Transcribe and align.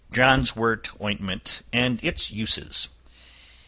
Johnswort 0.11 0.99
Ointment, 0.99 1.61
and 1.71 2.03
its 2.03 2.31
Uses. 2.31 2.87